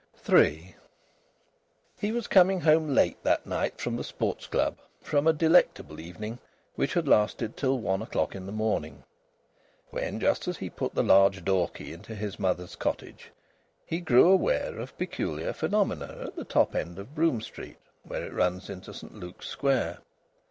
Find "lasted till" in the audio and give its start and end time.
7.07-7.77